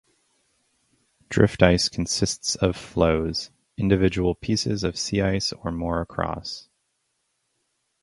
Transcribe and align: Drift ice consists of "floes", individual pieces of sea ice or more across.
Drift 1.29 1.61
ice 1.61 1.87
consists 1.87 2.55
of 2.55 2.75
"floes", 2.75 3.51
individual 3.77 4.33
pieces 4.33 4.83
of 4.83 4.97
sea 4.97 5.21
ice 5.21 5.53
or 5.53 5.71
more 5.71 6.01
across. 6.01 6.67